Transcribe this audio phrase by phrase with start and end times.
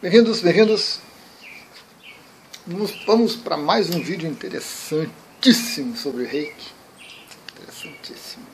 [0.00, 1.00] Bem-vindos, bem-vindos.
[2.64, 6.68] Vamos, vamos para mais um vídeo interessantíssimo sobre reiki.
[7.52, 8.46] Interessantíssimo.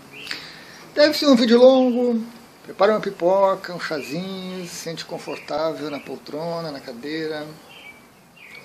[0.95, 2.25] Deve ser um vídeo longo.
[2.63, 7.47] Prepare uma pipoca, um chazinho, se sente confortável na poltrona, na cadeira.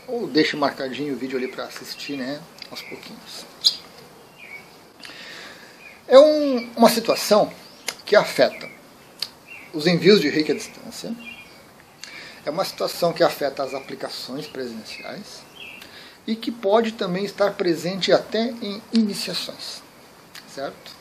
[0.08, 2.40] Ou deixe marcadinho o vídeo ali para assistir, né?
[2.72, 3.46] Aos pouquinhos.
[6.08, 7.52] É um, uma situação
[8.06, 8.70] que afeta
[9.74, 11.14] os envios de reiki à distância
[12.50, 15.44] é uma situação que afeta as aplicações presenciais
[16.26, 19.84] e que pode também estar presente até em iniciações,
[20.48, 20.92] certo?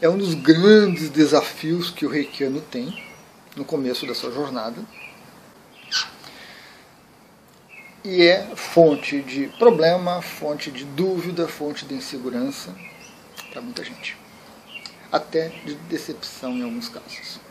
[0.00, 3.04] É um dos grandes desafios que o reikiano tem
[3.56, 4.80] no começo da sua jornada
[8.04, 12.72] e é fonte de problema, fonte de dúvida, fonte de insegurança
[13.50, 14.16] para muita gente,
[15.10, 17.49] até de decepção em alguns casos.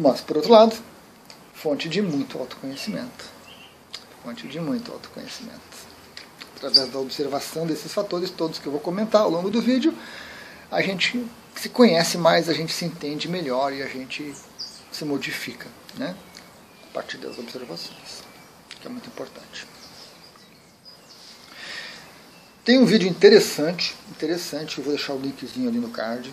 [0.00, 0.76] Mas, por outro lado,
[1.52, 3.24] fonte de muito autoconhecimento.
[4.22, 5.58] Fonte de muito autoconhecimento.
[6.54, 9.92] Através da observação desses fatores todos que eu vou comentar ao longo do vídeo,
[10.70, 11.26] a gente
[11.56, 14.32] se conhece mais, a gente se entende melhor e a gente
[14.92, 16.14] se modifica, né?
[16.90, 18.22] A partir das observações,
[18.80, 19.66] que é muito importante.
[22.64, 26.32] Tem um vídeo interessante, interessante, eu vou deixar o linkzinho ali no card,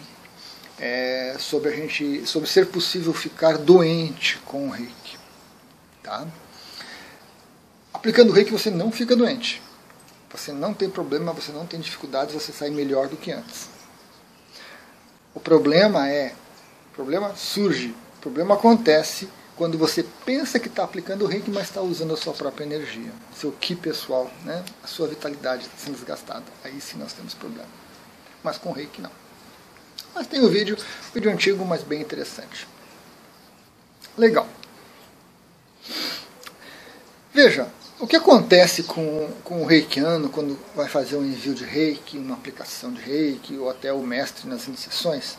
[0.79, 5.17] é, sobre a gente, sobre ser possível ficar doente com o reiki.
[6.03, 6.27] Tá?
[7.93, 9.61] Aplicando o reiki você não fica doente.
[10.31, 13.69] Você não tem problema, você não tem dificuldades, você sai melhor do que antes.
[15.33, 16.33] O problema é,
[16.91, 21.63] o problema surge, o problema acontece quando você pensa que está aplicando o reiki, mas
[21.63, 24.63] está usando a sua própria energia, seu ki pessoal, né?
[24.83, 26.43] a sua vitalidade está sendo desgastada.
[26.63, 27.69] Aí sim nós temos problema.
[28.43, 29.24] Mas com o reiki não.
[30.15, 30.77] Mas tem o vídeo,
[31.13, 32.65] vídeo antigo, mas bem interessante.
[34.17, 34.47] Legal.
[37.33, 37.67] Veja,
[37.99, 42.35] o que acontece com, com o reikiano quando vai fazer um envio de reiki, uma
[42.35, 45.37] aplicação de reiki, ou até o mestre nas iniciações,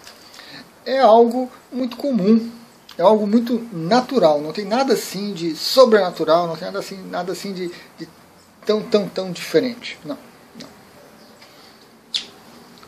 [0.84, 2.52] é algo muito comum,
[2.98, 7.32] é algo muito natural, não tem nada assim de sobrenatural, não tem nada assim, nada
[7.32, 8.06] assim de, de
[8.66, 9.98] tão, tão, tão diferente.
[10.04, 10.25] Não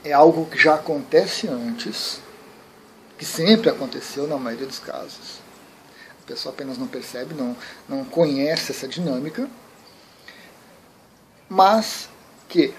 [0.08, 2.20] é algo que já acontece antes,
[3.18, 5.40] que sempre aconteceu na maioria dos casos.
[6.22, 7.54] A pessoa apenas não percebe, não,
[7.88, 9.48] não conhece essa dinâmica,
[11.48, 12.08] mas
[12.48, 12.72] que,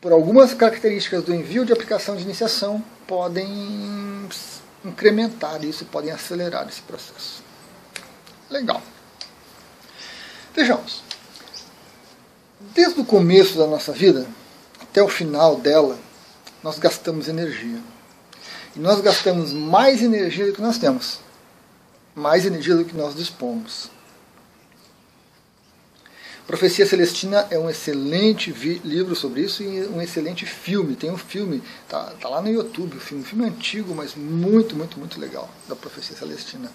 [0.00, 4.28] por algumas características do envio de aplicação de iniciação, podem
[4.84, 7.42] incrementar isso, podem acelerar esse processo.
[8.50, 8.82] Legal.
[10.54, 11.02] Vejamos.
[12.60, 14.26] Desde o começo da nossa vida,
[14.82, 15.98] até o final dela,
[16.62, 17.80] nós gastamos energia.
[18.74, 21.20] E nós gastamos mais energia do que nós temos.
[22.14, 23.90] Mais energia do que nós dispomos.
[26.46, 28.50] Profecia Celestina é um excelente
[28.84, 30.96] livro sobre isso e um excelente filme.
[30.96, 34.74] Tem um filme, tá, tá lá no YouTube, o filme, um filme antigo, mas muito,
[34.76, 36.70] muito, muito legal, da Profecia Celestina.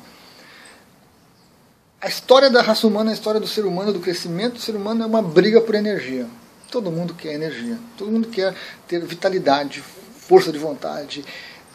[2.00, 5.03] A história da raça humana, a história do ser humano, do crescimento do ser humano
[5.03, 6.28] é uma briga por energia.
[6.72, 8.53] Todo mundo quer energia, todo mundo quer
[8.88, 11.23] ter vitalidade, força de vontade,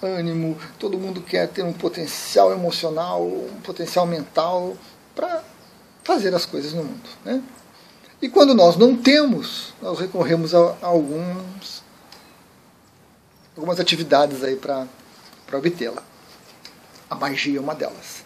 [0.02, 4.76] ânimo, todo mundo quer ter um potencial emocional, um potencial mental
[5.14, 5.42] para
[6.02, 7.08] fazer as coisas no mundo.
[7.24, 7.42] Né?
[8.20, 11.82] E quando nós não temos, nós recorremos a, alguns,
[13.56, 14.86] algumas atividades aí para
[15.52, 16.02] obtê-la.
[17.08, 18.24] A magia é uma delas.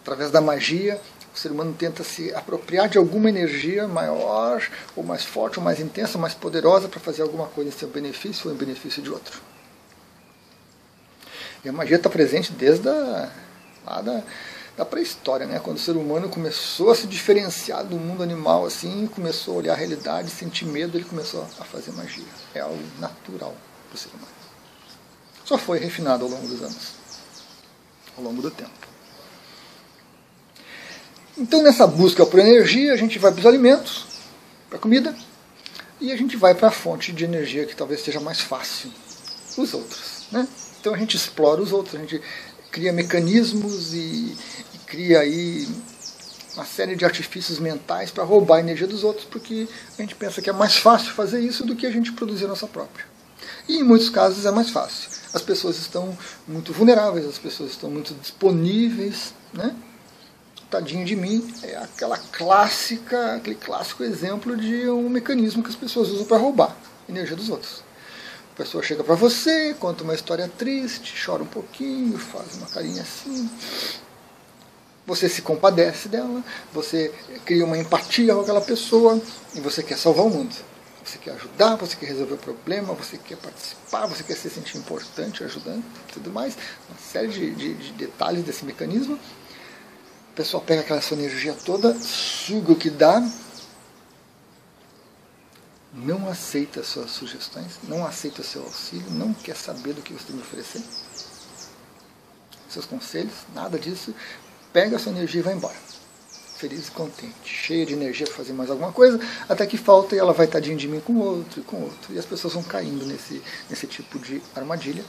[0.00, 1.00] Através da magia,
[1.38, 4.60] o ser humano tenta se apropriar de alguma energia maior,
[4.96, 8.48] ou mais forte, ou mais intensa, mais poderosa para fazer alguma coisa em seu benefício
[8.48, 9.40] ou em benefício de outro.
[11.64, 13.30] E a magia está presente desde a,
[13.86, 14.22] lá da,
[14.76, 15.60] da pré-história, né?
[15.62, 19.72] quando o ser humano começou a se diferenciar do mundo animal, assim, começou a olhar
[19.74, 22.24] a realidade, sentir medo, ele começou a fazer magia.
[22.52, 23.54] É algo natural
[23.88, 24.32] para o ser humano.
[25.44, 26.94] Só foi refinado ao longo dos anos,
[28.16, 28.77] ao longo do tempo.
[31.38, 34.06] Então, nessa busca por energia, a gente vai para os alimentos,
[34.68, 35.14] para a comida,
[36.00, 38.90] e a gente vai para a fonte de energia que talvez seja mais fácil,
[39.56, 40.26] os outros.
[40.32, 40.48] Né?
[40.80, 42.20] Então, a gente explora os outros, a gente
[42.72, 44.36] cria mecanismos e,
[44.74, 45.68] e cria aí
[46.54, 50.42] uma série de artifícios mentais para roubar a energia dos outros, porque a gente pensa
[50.42, 53.06] que é mais fácil fazer isso do que a gente produzir a nossa própria.
[53.68, 55.08] E em muitos casos é mais fácil.
[55.32, 56.18] As pessoas estão
[56.48, 59.76] muito vulneráveis, as pessoas estão muito disponíveis, né?
[60.70, 66.08] Tadinho de mim, é aquela clássica, aquele clássico exemplo de um mecanismo que as pessoas
[66.08, 66.76] usam para roubar
[67.08, 67.82] energia dos outros.
[68.54, 73.48] pessoa chega para você, conta uma história triste, chora um pouquinho, faz uma carinha assim.
[75.06, 77.14] Você se compadece dela, você
[77.46, 79.20] cria uma empatia com aquela pessoa
[79.54, 80.54] e você quer salvar o mundo.
[81.02, 84.76] Você quer ajudar, você quer resolver o problema, você quer participar, você quer se sentir
[84.76, 85.82] importante, ajudando,
[86.12, 86.54] tudo mais.
[86.90, 89.18] Uma série de, de, de detalhes desse mecanismo.
[90.38, 93.20] O pessoal pega aquela sua energia toda, suga o que dá
[95.92, 100.36] não aceita suas sugestões, não aceita seu auxílio, não quer saber do que você tem
[100.36, 100.80] me oferecer,
[102.68, 104.14] seus conselhos, nada disso,
[104.72, 105.74] pega a sua energia e vai embora.
[106.56, 109.18] Feliz e contente, cheia de energia para fazer mais alguma coisa,
[109.48, 112.14] até que falta e ela vai tadinho de mim com outro e com outro.
[112.14, 115.04] E as pessoas vão caindo nesse, nesse tipo de armadilha,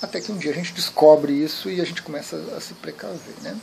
[0.00, 3.34] até que um dia a gente descobre isso e a gente começa a se precaver.
[3.42, 3.58] Né?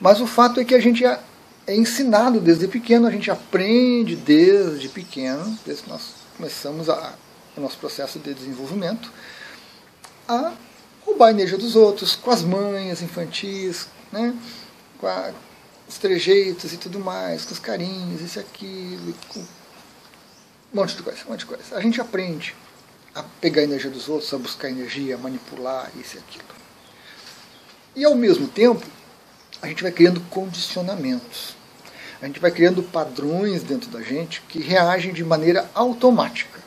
[0.00, 1.20] Mas o fato é que a gente é
[1.68, 7.14] ensinado desde pequeno, a gente aprende desde pequeno, desde que nós começamos a,
[7.56, 9.10] o nosso processo de desenvolvimento,
[10.28, 10.52] a
[11.04, 14.34] roubar a energia dos outros, com as manhas infantis, né?
[14.98, 15.32] com a,
[15.88, 19.46] os trejeitos e tudo mais, com os carinhos, isso e aquilo, com um
[20.72, 21.76] monte de coisa, um monte de coisa.
[21.76, 22.54] A gente aprende
[23.14, 26.44] a pegar a energia dos outros, a buscar energia, a manipular isso e aquilo.
[27.94, 28.84] E ao mesmo tempo,
[29.64, 31.56] a gente vai criando condicionamentos.
[32.20, 36.60] A gente vai criando padrões dentro da gente que reagem de maneira automática.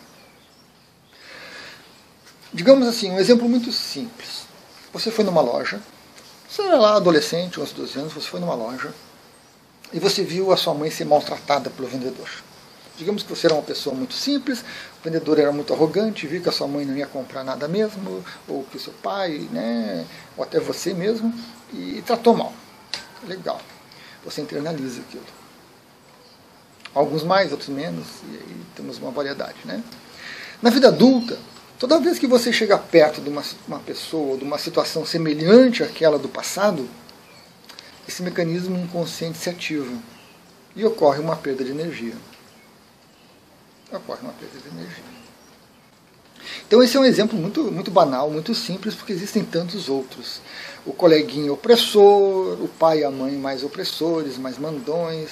[2.51, 4.47] Digamos assim, um exemplo muito simples.
[4.91, 5.79] Você foi numa loja,
[6.49, 8.91] você era lá adolescente, 11, 12 anos, você foi numa loja
[9.93, 12.29] e você viu a sua mãe ser maltratada pelo vendedor.
[12.97, 16.49] Digamos que você era uma pessoa muito simples, o vendedor era muito arrogante, viu que
[16.49, 20.03] a sua mãe não ia comprar nada mesmo, ou que o seu pai, né,
[20.35, 21.31] ou até você mesmo,
[21.71, 22.53] e tratou mal.
[23.25, 23.61] Legal.
[24.23, 25.23] Você internaliza aquilo.
[26.93, 29.57] Alguns mais, outros menos, e aí temos uma variedade.
[29.65, 29.83] Né?
[30.61, 31.37] Na vida adulta,
[31.77, 36.17] toda vez que você chega perto de uma, uma pessoa, de uma situação semelhante àquela
[36.17, 36.89] do passado,
[38.07, 39.93] esse mecanismo inconsciente se ativa
[40.75, 42.15] e ocorre uma perda de energia.
[43.91, 45.16] Ocorre uma perda de energia.
[46.65, 50.41] Então esse é um exemplo muito, muito banal, muito simples, porque existem tantos outros.
[50.85, 55.31] O coleguinha opressor, o pai e a mãe mais opressores, mais mandões,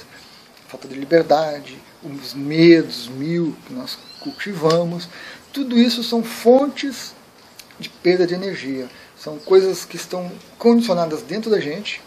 [0.68, 5.08] falta de liberdade, os medos mil que nós cultivamos.
[5.54, 7.14] Tudo isso são fontes
[7.80, 8.90] de perda de energia.
[9.18, 12.02] São coisas que estão condicionadas dentro da gente,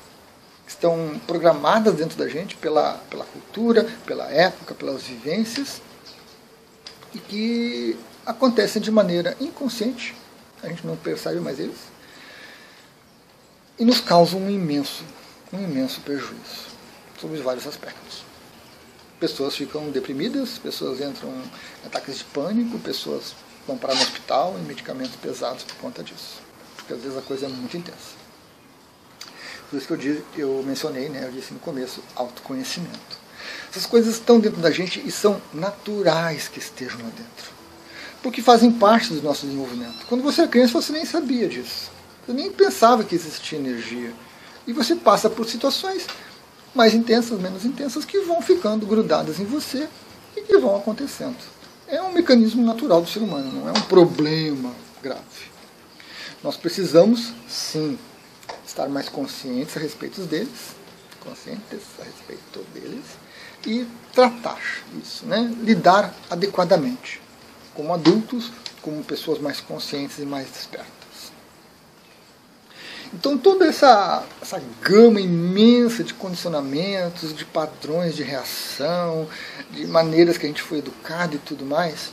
[0.66, 5.80] estão programadas dentro da gente pela, pela cultura, pela época, pelas vivências,
[7.14, 7.96] e que
[8.28, 10.14] acontecem de maneira inconsciente,
[10.62, 11.78] a gente não percebe mais eles,
[13.78, 15.02] e nos causam um imenso,
[15.50, 16.68] um imenso prejuízo
[17.18, 18.22] sobre vários aspectos.
[19.18, 23.34] Pessoas ficam deprimidas, pessoas entram em ataques de pânico, pessoas
[23.66, 26.42] vão parar no hospital em medicamentos pesados por conta disso.
[26.76, 28.18] Porque às vezes a coisa é muito intensa.
[29.70, 33.18] Por isso que eu, disse, eu mencionei, né, eu disse no começo, autoconhecimento.
[33.70, 37.57] Essas coisas estão dentro da gente e são naturais que estejam lá dentro
[38.22, 40.06] porque fazem parte do nosso desenvolvimento.
[40.08, 41.90] Quando você é criança, você nem sabia disso.
[42.26, 44.12] Você nem pensava que existia energia.
[44.66, 46.06] E você passa por situações
[46.74, 49.88] mais intensas, menos intensas, que vão ficando grudadas em você
[50.36, 51.36] e que vão acontecendo.
[51.86, 54.72] É um mecanismo natural do ser humano, não é um problema
[55.02, 55.48] grave.
[56.42, 57.98] Nós precisamos, sim,
[58.66, 60.76] estar mais conscientes a respeito deles,
[61.20, 63.04] conscientes a respeito deles,
[63.66, 64.60] e tratar
[65.02, 65.52] isso, né?
[65.62, 67.20] lidar adequadamente
[67.78, 68.50] como adultos,
[68.82, 70.88] como pessoas mais conscientes e mais despertas.
[73.14, 79.28] Então toda essa, essa gama imensa de condicionamentos, de padrões de reação,
[79.70, 82.12] de maneiras que a gente foi educado e tudo mais,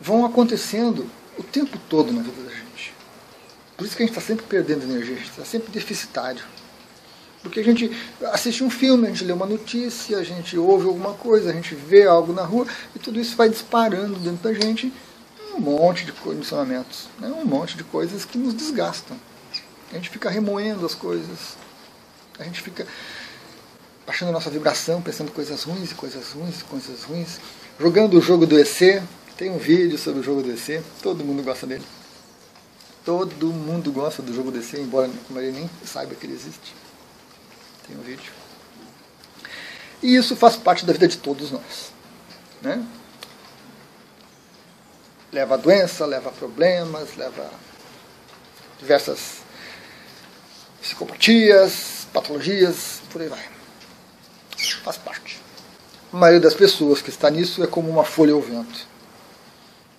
[0.00, 1.06] vão acontecendo
[1.38, 2.94] o tempo todo na vida da gente.
[3.76, 6.42] Por isso que a gente está sempre perdendo energia, a gente está sempre deficitário.
[7.44, 7.94] Porque a gente
[8.32, 11.74] assiste um filme, a gente lê uma notícia, a gente ouve alguma coisa, a gente
[11.74, 14.90] vê algo na rua e tudo isso vai disparando dentro da gente
[15.54, 17.28] um monte de condicionamentos, né?
[17.28, 19.14] um monte de coisas que nos desgastam.
[19.92, 21.54] A gente fica remoendo as coisas,
[22.38, 22.86] a gente fica
[24.06, 27.40] baixando a nossa vibração, pensando coisas ruins e coisas ruins e coisas ruins,
[27.78, 29.02] jogando o jogo do EC.
[29.36, 31.84] Tem um vídeo sobre o jogo do EC, todo mundo gosta dele.
[33.04, 36.83] Todo mundo gosta do jogo do EC, embora ele nem saiba que ele existe
[37.86, 38.32] tem um vídeo.
[40.02, 41.92] E isso faz parte da vida de todos nós.
[42.60, 42.84] Né?
[45.32, 47.50] Leva a doença, leva a problemas, leva
[48.78, 49.38] diversas
[50.80, 53.54] psicopatias, patologias, por aí vai.
[54.84, 55.40] Faz parte.
[56.12, 58.86] A maioria das pessoas que está nisso é como uma folha ao vento.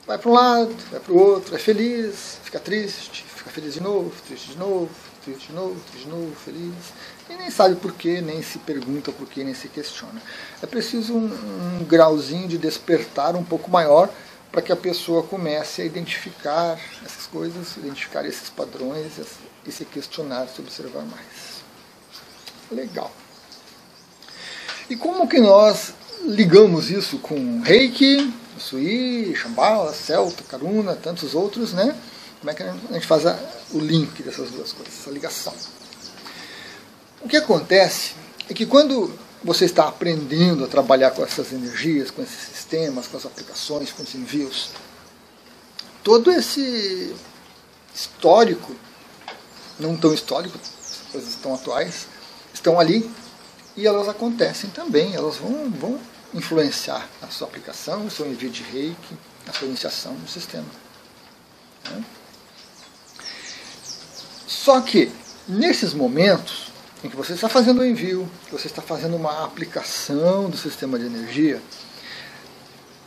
[0.06, 3.82] vai para um lado, vai para o outro, é feliz, fica triste, fica feliz de
[3.82, 4.90] novo, triste de novo,
[5.24, 6.74] triste de novo, triste de novo, feliz.
[7.30, 10.22] E nem sabe por quê, nem se pergunta por quê, nem se questiona.
[10.62, 14.10] É preciso um, um grauzinho de despertar um pouco maior
[14.52, 19.14] para que a pessoa comece a identificar essas coisas, identificar esses padrões
[19.66, 21.64] e se questionar, se observar mais.
[22.72, 23.12] Legal.
[24.90, 31.96] E como que nós ligamos isso com Reiki, Sui, Shambhala, Celta, Karuna, tantos outros, né?
[32.40, 33.38] Como é que a gente faz a,
[33.72, 35.54] o link dessas duas coisas, essa ligação?
[37.26, 38.14] O que acontece
[38.48, 39.12] é que quando
[39.44, 44.04] você está aprendendo a trabalhar com essas energias, com esses sistemas, com as aplicações, com
[44.04, 44.70] os envios,
[46.04, 47.16] todo esse
[47.96, 48.76] histórico,
[49.80, 52.06] não tão histórico, as coisas tão atuais,
[52.54, 53.10] estão ali
[53.76, 56.00] e elas acontecem também, elas vão, vão
[56.32, 59.18] influenciar a sua aplicação, o seu envio de reiki,
[59.48, 60.68] a sua iniciação no sistema.
[61.90, 62.04] Né?
[64.46, 65.12] Só que,
[65.48, 66.75] nesses momentos
[67.06, 70.98] em que você está fazendo o envio, que você está fazendo uma aplicação do sistema
[70.98, 71.62] de energia,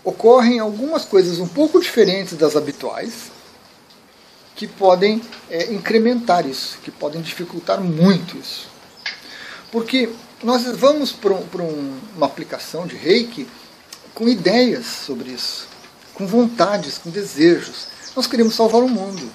[0.04, 3.32] ocorrem algumas coisas um pouco diferentes das habituais
[4.54, 8.68] que podem é, incrementar isso, que podem dificultar muito isso.
[9.70, 10.08] Porque
[10.42, 13.48] nós vamos para um, uma aplicação de reiki
[14.14, 15.66] com ideias sobre isso,
[16.14, 17.86] com vontades, com desejos.
[18.14, 19.28] Nós queremos salvar o mundo.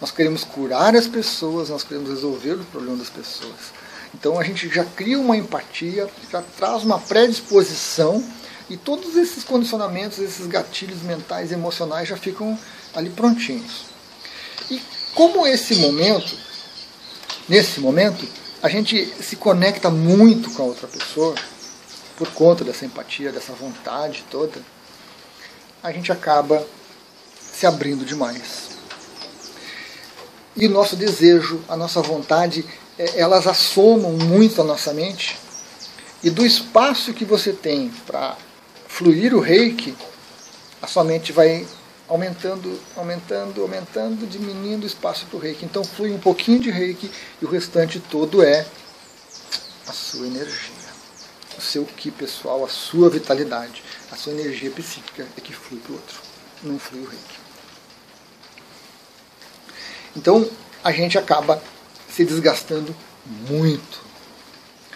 [0.00, 3.72] Nós queremos curar as pessoas, nós queremos resolver o problema das pessoas.
[4.18, 8.24] Então a gente já cria uma empatia, já traz uma predisposição
[8.68, 12.58] e todos esses condicionamentos, esses gatilhos mentais e emocionais já ficam
[12.94, 13.84] ali prontinhos.
[14.70, 14.80] E
[15.14, 16.34] como esse momento,
[17.46, 18.26] nesse momento,
[18.62, 21.34] a gente se conecta muito com a outra pessoa,
[22.16, 24.62] por conta dessa empatia, dessa vontade toda,
[25.82, 26.66] a gente acaba
[27.38, 28.70] se abrindo demais.
[30.56, 32.64] E nosso desejo, a nossa vontade,
[32.98, 35.38] elas assomam muito a nossa mente.
[36.22, 38.36] E do espaço que você tem para
[38.88, 39.94] fluir o reiki,
[40.80, 41.66] a sua mente vai
[42.08, 45.64] aumentando, aumentando, aumentando, diminuindo o espaço para o reiki.
[45.64, 47.10] Então flui um pouquinho de reiki
[47.40, 48.66] e o restante todo é
[49.86, 50.74] a sua energia.
[51.58, 55.92] O seu ki pessoal, a sua vitalidade, a sua energia psíquica é que flui para
[55.92, 56.20] o outro,
[56.62, 57.38] não flui o reiki.
[60.14, 60.48] Então
[60.84, 61.62] a gente acaba
[62.16, 62.96] se desgastando
[63.48, 64.00] muito.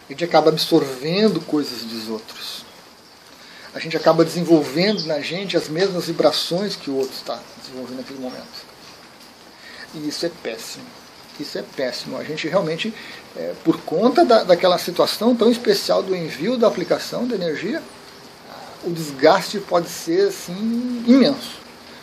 [0.09, 2.61] A gente acaba absorvendo coisas dos outros
[3.73, 8.19] a gente acaba desenvolvendo na gente as mesmas vibrações que o outro está desenvolvendo naquele
[8.19, 8.67] momento.
[9.95, 10.85] E isso é péssimo.
[11.39, 12.17] Isso é péssimo.
[12.17, 12.93] A gente realmente,
[13.37, 17.83] é, por conta da, daquela situação tão especial do envio da aplicação da energia,
[18.83, 21.61] o desgaste pode ser assim imenso.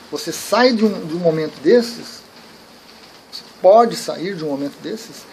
[0.09, 2.21] Você sai de um, de um momento desses,
[3.61, 5.25] pode sair de um momento desses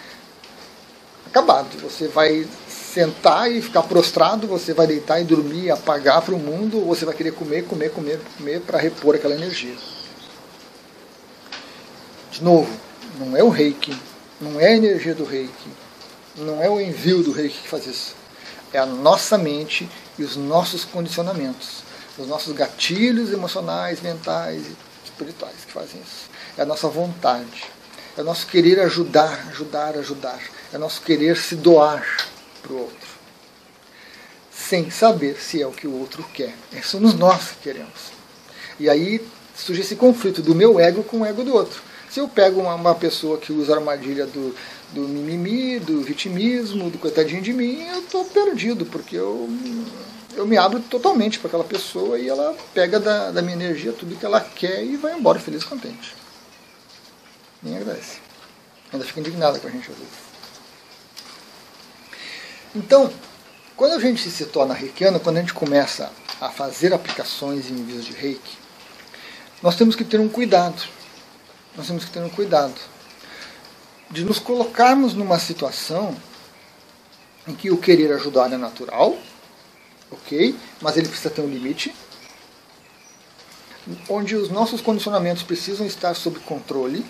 [1.34, 1.76] acabado.
[1.82, 6.78] Você vai sentar e ficar prostrado, você vai deitar e dormir, apagar para o mundo,
[6.78, 9.74] ou você vai querer comer, comer, comer, comer para repor aquela energia.
[12.30, 12.70] De novo,
[13.18, 13.96] não é o reiki,
[14.40, 15.70] não é a energia do reiki,
[16.36, 18.14] não é o envio do reiki que faz isso.
[18.72, 21.82] É a nossa mente e os nossos condicionamentos,
[22.16, 26.30] os nossos gatilhos emocionais, mentais e espirituais que fazem isso.
[26.56, 27.64] É a nossa vontade,
[28.16, 30.40] é nosso querer ajudar, ajudar, ajudar,
[30.72, 32.06] é nosso querer se doar
[32.62, 33.08] para o outro,
[34.52, 36.54] sem saber se é o que o outro quer.
[36.72, 38.12] É, somos nós que queremos.
[38.78, 39.24] E aí
[39.56, 41.82] surge esse conflito do meu ego com o ego do outro.
[42.10, 44.54] Se eu pego uma, uma pessoa que usa a armadilha do,
[44.92, 49.48] do mimimi, do vitimismo, do coitadinho de mim, eu estou perdido, porque eu,
[50.36, 54.14] eu me abro totalmente para aquela pessoa e ela pega da, da minha energia tudo
[54.14, 56.14] que ela quer e vai embora feliz e contente.
[57.64, 58.18] Nem agradece.
[58.92, 60.14] Ainda fica indignada com a gente às vezes.
[62.74, 63.12] Então,
[63.76, 68.04] quando a gente se torna reikiano, quando a gente começa a fazer aplicações e envios
[68.04, 68.58] de reiki,
[69.62, 70.82] nós temos que ter um cuidado.
[71.76, 72.74] Nós temos que ter um cuidado
[74.10, 76.16] de nos colocarmos numa situação
[77.48, 79.18] em que o querer ajudar é natural,
[80.10, 81.94] ok, mas ele precisa ter um limite,
[84.08, 87.04] onde os nossos condicionamentos precisam estar sob controle,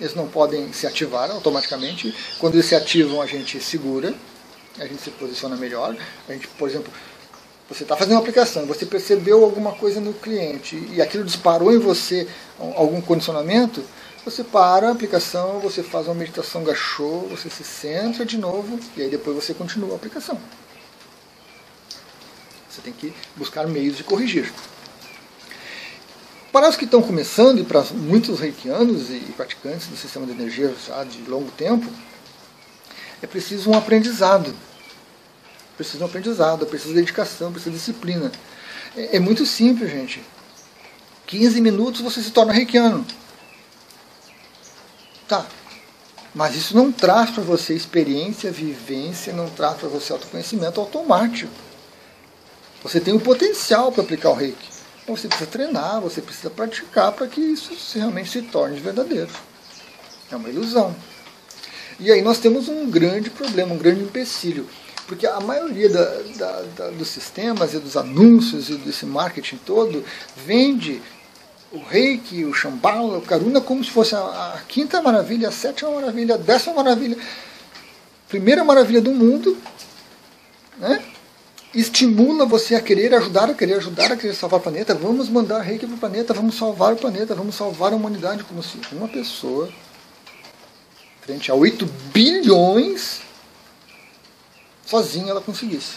[0.00, 2.14] eles não podem se ativar automaticamente.
[2.38, 4.14] Quando eles se ativam, a gente segura
[4.78, 5.96] a gente se posiciona melhor.
[6.28, 6.92] A gente, por exemplo,
[7.68, 11.78] você está fazendo uma aplicação, você percebeu alguma coisa no cliente e aquilo disparou em
[11.78, 12.26] você
[12.58, 13.84] algum condicionamento,
[14.24, 19.02] você para a aplicação, você faz uma meditação gachô, você se centra de novo e
[19.02, 20.38] aí depois você continua a aplicação.
[22.70, 24.52] Você tem que buscar meios de corrigir.
[26.52, 30.74] Para os que estão começando e para muitos reikianos e praticantes do sistema de energia
[30.86, 31.86] já de longo tempo,
[33.22, 34.54] é preciso um aprendizado.
[35.76, 38.32] Precisa um aprendizado, precisa de dedicação, precisa de disciplina.
[38.96, 40.22] É, é muito simples, gente.
[41.26, 43.06] 15 minutos você se torna reikiano.
[45.28, 45.44] Tá.
[46.34, 51.52] Mas isso não traz para você experiência, vivência, não traz para você autoconhecimento automático.
[52.82, 54.77] Você tem o potencial para aplicar o reiki.
[55.08, 59.30] Então você precisa treinar, você precisa praticar para que isso realmente se torne verdadeiro.
[60.30, 60.94] É uma ilusão.
[61.98, 64.68] E aí nós temos um grande problema, um grande empecilho.
[65.06, 66.04] Porque a maioria da,
[66.36, 70.04] da, da, dos sistemas e dos anúncios e desse marketing todo
[70.36, 71.00] vende
[71.72, 75.90] o reiki, o shambhala, o karuna como se fosse a, a, quinta maravilha, a sétima
[75.90, 77.16] maravilha, a décima maravilha,
[78.28, 79.56] primeira maravilha do mundo,
[80.76, 81.02] né?
[81.74, 84.94] Estimula você a querer ajudar, a querer ajudar, a querer salvar o planeta.
[84.94, 88.62] Vamos mandar reiki para o planeta, vamos salvar o planeta, vamos salvar a humanidade, como
[88.62, 89.68] se uma pessoa,
[91.20, 93.20] frente a 8 bilhões,
[94.86, 95.96] sozinha ela conseguisse.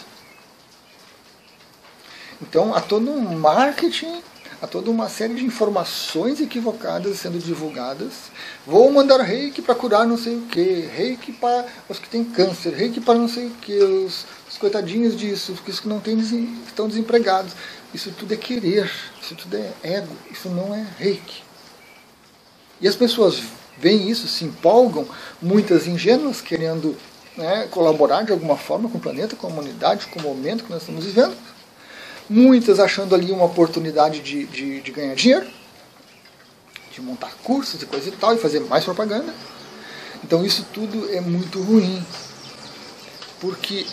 [2.40, 4.20] Então há todo um marketing
[4.62, 8.30] há toda uma série de informações equivocadas sendo divulgadas.
[8.64, 12.72] Vou mandar reiki para curar não sei o que, reiki para os que têm câncer,
[12.72, 16.18] reiki para não sei o que, os, os coitadinhos disso, os que não têm,
[16.66, 17.52] estão desempregados.
[17.92, 18.90] Isso tudo é querer,
[19.20, 21.42] isso tudo é ego, isso não é reiki.
[22.80, 23.42] E as pessoas
[23.78, 25.06] veem isso, se empolgam,
[25.40, 26.96] muitas ingênuas, querendo
[27.36, 30.70] né, colaborar de alguma forma com o planeta, com a humanidade, com o momento que
[30.70, 31.36] nós estamos vivendo
[32.32, 35.46] muitas achando ali uma oportunidade de, de, de ganhar dinheiro,
[36.90, 39.32] de montar cursos e coisa e tal, e fazer mais propaganda.
[40.24, 42.04] Então isso tudo é muito ruim,
[43.40, 43.86] porque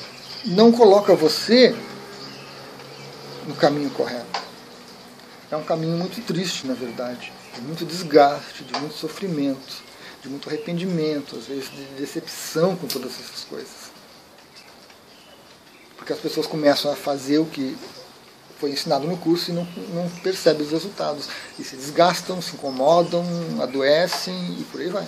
[0.46, 1.76] não coloca você
[3.48, 4.42] no caminho correto.
[5.52, 9.84] É um caminho muito triste, na verdade, de muito desgaste, de muito sofrimento,
[10.22, 13.92] de muito arrependimento, às vezes de decepção com todas essas coisas.
[15.98, 17.76] Porque as pessoas começam a fazer o que
[18.60, 21.28] foi ensinado no curso e não, não percebe os resultados.
[21.58, 23.26] E se desgastam, se incomodam,
[23.62, 25.08] adoecem e por aí vai.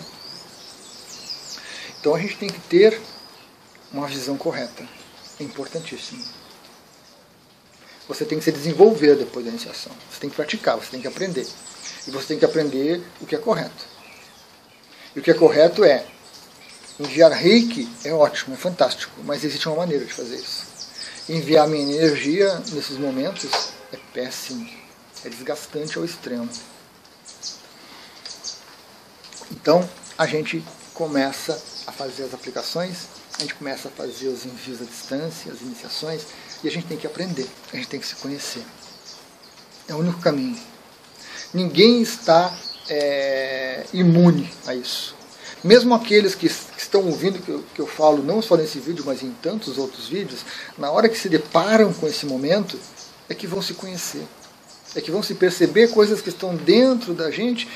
[2.00, 3.00] Então a gente tem que ter
[3.94, 5.01] uma visão correta.
[5.42, 6.24] É importantíssimo.
[8.08, 9.92] Você tem que se desenvolver depois da iniciação.
[10.12, 11.48] Você tem que praticar, você tem que aprender.
[12.08, 13.86] E você tem que aprender o que é correto.
[15.16, 16.06] E o que é correto é
[17.00, 20.72] enviar reiki é ótimo, é fantástico, mas existe uma maneira de fazer isso
[21.30, 23.50] enviar minha energia nesses momentos
[23.94, 24.68] é péssimo,
[25.24, 26.50] é desgastante ao extremo.
[29.52, 33.08] Então a gente começa a fazer as aplicações,
[33.42, 36.22] a gente começa a fazer os envios à distância, as iniciações,
[36.64, 38.62] e a gente tem que aprender, a gente tem que se conhecer.
[39.88, 40.58] É o único caminho.
[41.52, 42.56] Ninguém está
[42.88, 45.16] é, imune a isso.
[45.64, 49.04] Mesmo aqueles que, que estão ouvindo que eu, que eu falo, não só nesse vídeo,
[49.08, 50.46] mas em tantos outros vídeos,
[50.78, 52.80] na hora que se deparam com esse momento,
[53.28, 54.24] é que vão se conhecer.
[54.96, 57.68] É que vão se perceber coisas que estão dentro da gente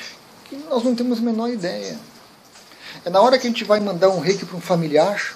[0.45, 1.97] que nós não temos a menor ideia.
[3.03, 5.35] É na hora que a gente vai mandar um reiki para um familiar,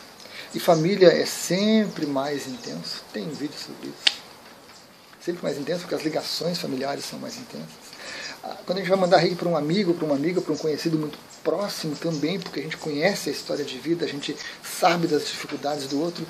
[0.53, 3.03] e família é sempre mais intenso.
[3.13, 4.19] Tem um vídeo sobre isso.
[5.21, 7.67] Sempre mais intenso, porque as ligações familiares são mais intensas.
[8.43, 10.57] Ah, quando a gente vai mandar reiki para um amigo, para uma amiga, para um
[10.57, 15.07] conhecido muito próximo também, porque a gente conhece a história de vida, a gente sabe
[15.07, 16.25] das dificuldades do outro,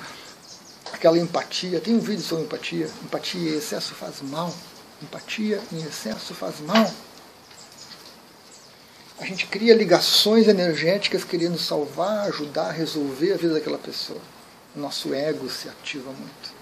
[0.92, 1.80] aquela empatia.
[1.80, 2.90] Tem um vídeo sobre empatia.
[3.04, 4.52] Empatia em excesso faz mal.
[5.02, 6.92] Empatia em excesso faz mal.
[9.20, 14.20] A gente cria ligações energéticas querendo salvar, ajudar, resolver a vida daquela pessoa.
[14.74, 16.54] O nosso ego se ativa muito,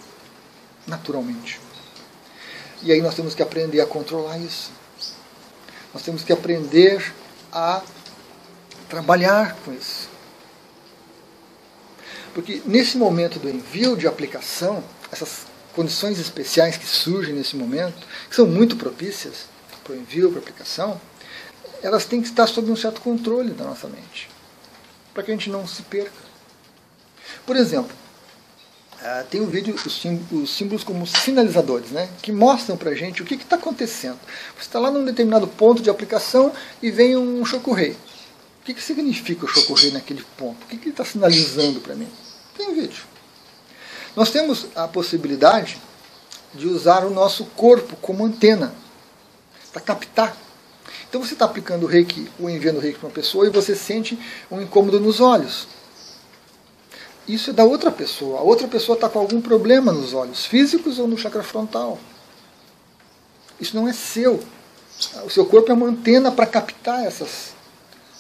[0.84, 1.60] naturalmente.
[2.82, 4.72] E aí nós temos que aprender a controlar isso.
[5.94, 7.12] Nós temos que aprender
[7.52, 7.80] a
[8.88, 10.08] trabalhar com isso.
[12.34, 18.34] Porque nesse momento do envio de aplicação, essas condições especiais que surgem nesse momento, que
[18.34, 19.46] são muito propícias
[19.84, 21.00] para o envio, para a aplicação,
[21.82, 24.28] elas têm que estar sob um certo controle da nossa mente,
[25.12, 26.28] para que a gente não se perca.
[27.46, 27.96] Por exemplo,
[29.00, 33.24] Uh, tem um vídeo, os símbolos como sinalizadores, né, que mostram para a gente o
[33.24, 34.18] que está acontecendo.
[34.56, 37.96] Você está lá num determinado ponto de aplicação e vem um chocorrei
[38.68, 40.62] que, que significa o chocorrer naquele ponto?
[40.64, 42.08] O que, que ele está sinalizando para mim?
[42.56, 43.02] Tem um vídeo.
[44.14, 45.78] Nós temos a possibilidade
[46.54, 48.74] de usar o nosso corpo como antena
[49.72, 50.36] para captar.
[51.08, 53.74] Então você está aplicando o reiki ou enviando o reiki para uma pessoa e você
[53.74, 54.18] sente
[54.50, 55.66] um incômodo nos olhos.
[57.26, 58.40] Isso é da outra pessoa.
[58.40, 61.98] A outra pessoa está com algum problema nos olhos, físicos ou no chakra frontal.
[63.60, 64.42] Isso não é seu.
[65.24, 67.52] O seu corpo é uma antena para captar essas,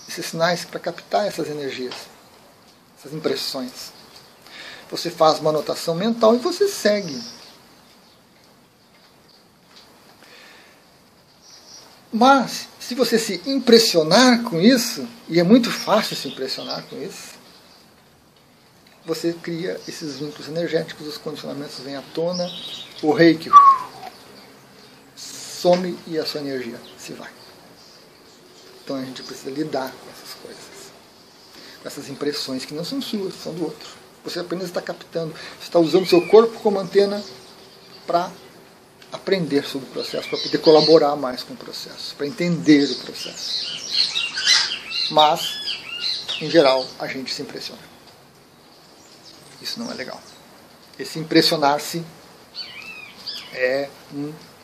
[0.08, 1.94] esses sinais, para captar essas energias,
[2.98, 3.92] essas impressões.
[4.90, 7.20] Você faz uma anotação mental e você segue.
[12.12, 17.34] Mas, se você se impressionar com isso, e é muito fácil se impressionar com isso,
[19.04, 22.50] você cria esses vínculos energéticos, os condicionamentos vêm à tona,
[23.02, 23.50] o reiki
[25.14, 27.28] some e a sua energia se vai.
[28.82, 30.92] Então a gente precisa lidar com essas coisas,
[31.82, 33.90] com essas impressões que não são suas, são do outro.
[34.24, 37.22] Você apenas está captando, você está usando seu corpo como antena
[38.06, 38.30] para
[39.12, 43.78] aprender sobre o processo, para poder colaborar mais com o processo, para entender o processo.
[45.10, 45.78] Mas,
[46.40, 47.80] em geral, a gente se impressiona.
[49.60, 50.20] Isso não é legal.
[50.98, 52.04] Esse impressionar-se
[53.52, 53.88] é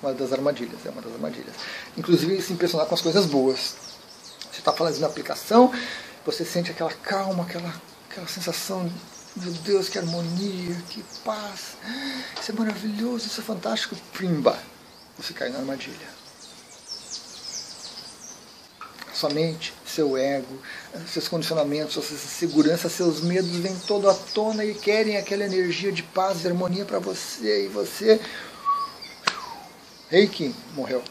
[0.03, 1.55] uma das armadilhas, é uma das armadilhas.
[1.97, 3.77] Inclusive se impressionar com as coisas boas.
[4.53, 5.73] Você está fazendo a aplicação,
[6.25, 7.75] você sente aquela calma, aquela,
[8.11, 8.91] aquela sensação
[9.37, 11.77] meu Deus, que harmonia, que paz.
[12.41, 13.97] Isso é maravilhoso, isso é fantástico.
[14.17, 14.57] Pimba!
[15.19, 16.15] Você cai na armadilha.
[19.13, 20.61] Sua mente, seu ego,
[21.09, 26.03] seus condicionamentos, sua segurança, seus medos vêm todo à tona e querem aquela energia de
[26.03, 27.65] paz e harmonia para você.
[27.65, 28.21] E você.
[30.11, 31.03] Reiki morreu.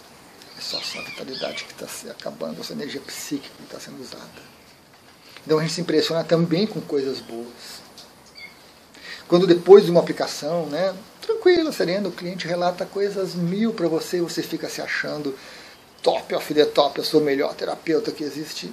[0.58, 4.02] É só sua vitalidade que está se acabando, a sua energia psíquica que está sendo
[4.02, 4.54] usada.
[5.46, 7.83] Então a gente se impressiona também com coisas boas.
[9.34, 14.22] Quando depois de uma aplicação, né, tranquila, serena, o cliente relata coisas mil para você
[14.22, 15.36] você fica se achando
[16.04, 18.72] top of the top, eu sou o melhor terapeuta que existe.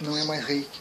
[0.00, 0.80] Não é mais reiki.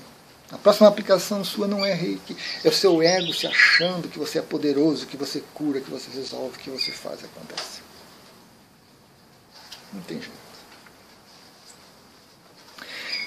[0.51, 2.37] A próxima aplicação sua não é reiki.
[2.63, 6.07] É o seu ego se achando que você é poderoso, que você cura, que você
[6.11, 7.81] resolve, que você faz acontece.
[9.91, 10.31] Não tem jeito.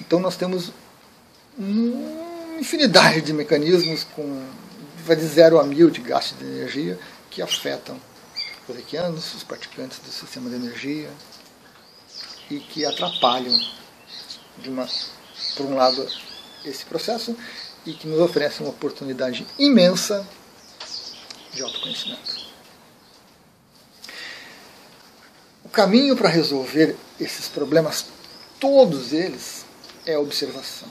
[0.01, 0.71] Então nós temos
[1.59, 4.68] uma infinidade de mecanismos com
[5.09, 6.99] vai de 0 a mil de gasto de energia
[7.31, 7.99] que afetam
[8.69, 11.11] os reikianos, os praticantes do sistema de energia
[12.51, 13.59] e que atrapalham,
[14.67, 14.87] uma,
[15.57, 16.07] por um lado,
[16.63, 17.35] esse processo
[17.87, 20.27] e que nos oferecem uma oportunidade imensa
[21.55, 22.47] de autoconhecimento.
[25.65, 28.07] O caminho para resolver esses problemas,
[28.61, 29.65] todos eles,
[30.05, 30.89] é a observação.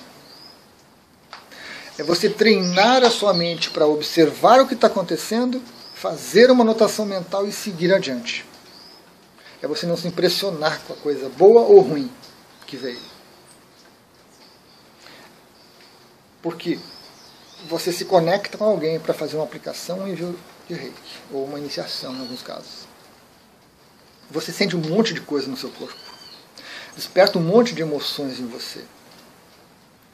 [1.98, 5.62] É você treinar a sua mente para observar o que está acontecendo,
[5.96, 8.46] fazer uma anotação mental e seguir adiante.
[9.62, 12.12] É você não se impressionar com a coisa boa ou ruim
[12.68, 13.00] que veio.
[16.42, 16.78] Porque
[17.68, 21.58] você se conecta com alguém para fazer uma aplicação, um envio de reiki, ou uma
[21.58, 22.88] iniciação em alguns casos.
[24.30, 25.98] Você sente um monte de coisa no seu corpo.
[26.96, 28.84] Desperta um monte de emoções em você.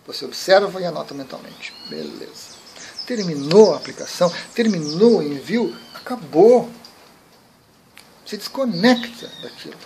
[0.05, 1.73] Você observa e anota mentalmente.
[1.89, 2.53] Beleza.
[3.05, 6.69] Terminou a aplicação, terminou o envio, acabou.
[8.25, 9.77] Se desconecta daquilo.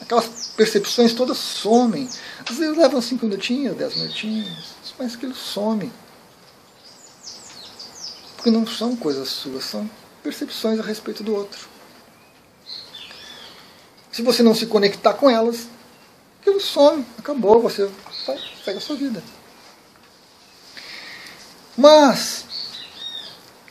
[0.00, 2.08] Aquelas percepções todas somem.
[2.48, 5.92] Às vezes levam cinco minutinhos, dez minutinhos, mas aquilo some.
[8.36, 9.88] Porque não são coisas suas, são
[10.22, 11.68] percepções a respeito do outro.
[14.10, 15.68] Se você não se conectar com elas,
[16.40, 17.90] aquilo some, acabou, você
[18.64, 19.22] segue a sua vida.
[21.80, 22.44] Mas,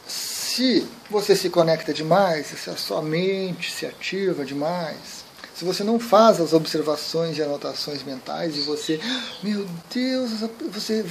[0.07, 5.99] se você se conecta demais, se a sua mente se ativa demais, se você não
[5.99, 8.99] faz as observações e anotações mentais e você,
[9.43, 10.31] meu Deus,
[10.71, 11.05] você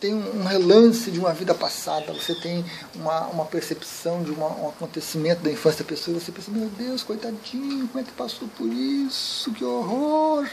[0.00, 2.64] tem um relance de uma vida passada, você tem
[2.96, 6.68] uma, uma percepção de uma, um acontecimento da infância da pessoa, e você pensa, meu
[6.70, 9.52] Deus, coitadinho, como é que passou por isso?
[9.52, 10.44] Que horror!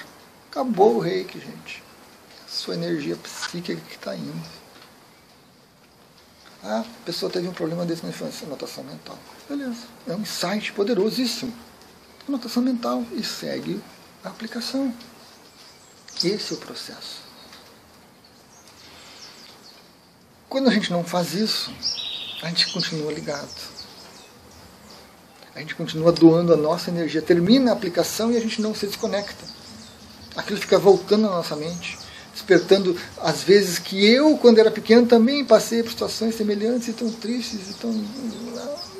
[0.51, 1.81] Acabou o reiki, gente.
[2.47, 4.62] Sua energia psíquica que está indo.
[6.63, 9.19] A pessoa teve um problema desse na infância, anotação mental.
[9.49, 11.54] Beleza, é um insight poderosíssimo.
[12.28, 13.82] Anotação mental e segue
[14.23, 14.93] a aplicação.
[16.23, 17.21] Esse é o processo.
[20.47, 21.73] Quando a gente não faz isso,
[22.41, 23.73] a gente continua ligado.
[25.54, 27.21] A gente continua doando a nossa energia.
[27.21, 29.45] Termina a aplicação e a gente não se desconecta.
[30.36, 32.02] Aquilo fica voltando na nossa mente
[32.34, 37.12] despertando as vezes que eu, quando era pequeno, também passei por situações semelhantes e tão
[37.12, 37.91] tristes e tão.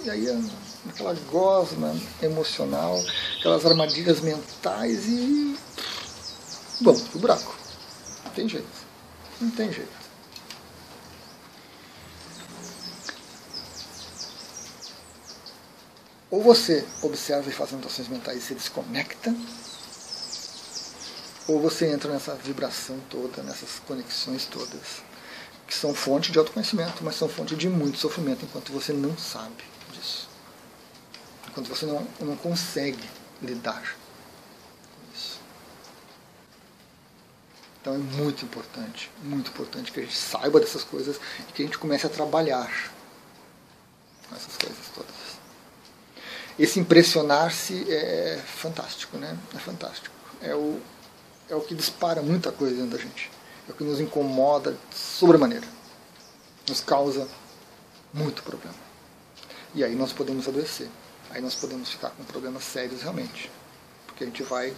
[0.06, 0.28] E aí
[0.90, 3.02] aquela gosma emocional,
[3.40, 5.58] aquelas armadilhas mentais e.
[6.82, 7.56] Bom, o buraco.
[8.26, 8.68] Não tem jeito.
[9.42, 10.04] Não tem jeito.
[16.30, 19.36] Ou você observa e faz anotações mentais e se desconecta,
[21.48, 25.04] ou você entra nessa vibração toda, nessas conexões todas,
[25.68, 29.64] que são fonte de autoconhecimento, mas são fonte de muito sofrimento enquanto você não sabe
[29.92, 30.30] disso.
[31.50, 33.10] Enquanto você não, não consegue
[33.42, 35.40] lidar com isso.
[37.82, 41.18] Então é muito importante, muito importante que a gente saiba dessas coisas
[41.50, 42.94] e que a gente comece a trabalhar
[44.30, 45.14] com essas coisas todas.
[46.58, 49.38] Esse impressionar-se é fantástico, né?
[49.56, 50.16] É fantástico.
[50.42, 50.80] É o,
[51.50, 53.30] é o que dispara muita coisa dentro da gente.
[53.68, 55.68] É o que nos incomoda sobremaneira.
[56.68, 57.28] Nos causa
[58.14, 58.76] muito problema.
[59.76, 60.88] E aí nós podemos adoecer.
[61.30, 63.50] Aí nós podemos ficar com problemas sérios realmente.
[64.06, 64.74] Porque a gente vai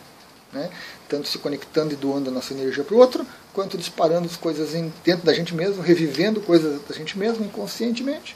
[0.54, 0.72] né,
[1.10, 4.72] tanto se conectando e doando a nossa energia para o outro, quanto disparando as coisas
[5.04, 8.36] dentro da gente mesmo, revivendo coisas da gente mesmo inconscientemente.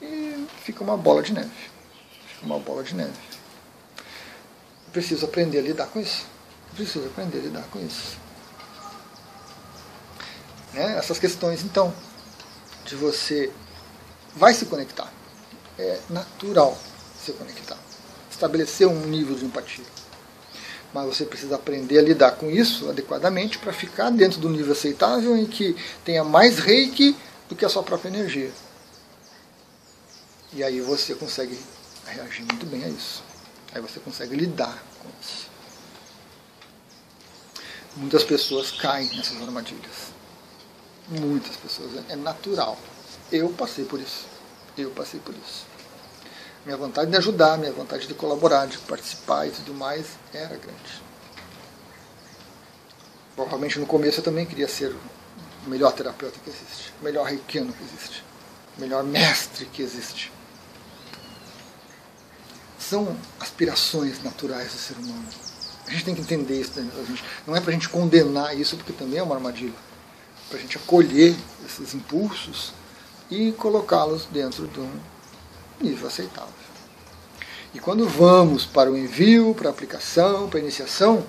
[0.00, 1.50] E fica uma bola de neve.
[2.28, 3.12] Fica uma bola de neve.
[3.98, 6.31] Eu preciso aprender a lidar com isso.
[6.72, 8.16] Eu preciso aprender a lidar com isso.
[10.72, 10.96] Né?
[10.96, 11.92] Essas questões, então,
[12.86, 13.52] de você
[14.34, 15.12] vai se conectar.
[15.78, 16.76] É natural
[17.22, 17.76] se conectar.
[18.30, 19.84] Estabelecer um nível de empatia.
[20.94, 25.36] Mas você precisa aprender a lidar com isso adequadamente para ficar dentro do nível aceitável
[25.36, 27.14] em que tenha mais reiki
[27.48, 28.50] do que a sua própria energia.
[30.54, 31.58] E aí você consegue
[32.06, 33.22] reagir muito bem a isso.
[33.74, 35.51] Aí você consegue lidar com isso.
[37.96, 40.12] Muitas pessoas caem nessas armadilhas.
[41.08, 41.90] Muitas pessoas.
[42.08, 42.78] É natural.
[43.30, 44.26] Eu passei por isso.
[44.76, 45.66] Eu passei por isso.
[46.64, 51.02] Minha vontade de ajudar, minha vontade de colaborar, de participar e tudo mais era grande.
[53.34, 54.94] Provavelmente no começo eu também queria ser
[55.66, 58.24] o melhor terapeuta que existe, o melhor reikiano que existe,
[58.76, 60.32] o melhor mestre que existe.
[62.78, 65.28] São aspirações naturais do ser humano.
[65.86, 66.80] A gente tem que entender isso.
[66.80, 66.90] Né?
[67.06, 69.72] Gente, não é para a gente condenar isso, porque também é uma armadilha.
[69.72, 71.34] É para a gente acolher
[71.66, 72.72] esses impulsos
[73.30, 75.00] e colocá-los dentro de um
[75.80, 76.52] nível aceitável.
[77.74, 81.26] E quando vamos para o envio, para a aplicação, para a iniciação,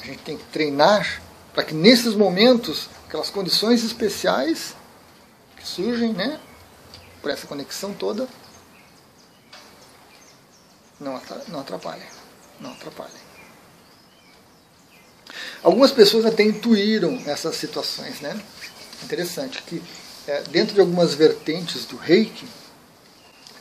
[0.00, 1.20] a gente tem que treinar
[1.52, 4.76] para que nesses momentos, aquelas condições especiais
[5.56, 6.38] que surgem, né,
[7.20, 8.28] por essa conexão toda,
[11.00, 11.16] não
[11.60, 12.06] atrapalhem.
[12.60, 13.28] Não atrapalhem.
[15.62, 18.40] Algumas pessoas até intuíram essas situações, né?
[19.02, 19.82] Interessante que
[20.26, 22.46] é, dentro de algumas vertentes do reiki,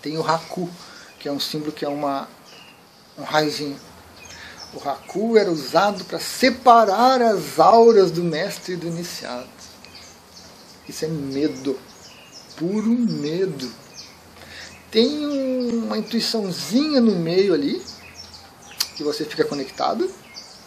[0.01, 0.69] tem o Haku,
[1.19, 2.27] que é um símbolo que é uma,
[3.17, 3.79] um raiozinho.
[4.73, 9.47] O Haku era usado para separar as auras do mestre e do iniciado.
[10.87, 11.79] Isso é medo,
[12.57, 13.71] puro medo.
[14.91, 17.81] Tem uma intuiçãozinha no meio ali,
[18.97, 20.11] que você fica conectado,